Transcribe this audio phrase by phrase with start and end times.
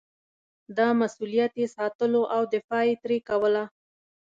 [0.77, 3.63] دا مسووليت یې ساتلو او دفاع یې ترې کوله.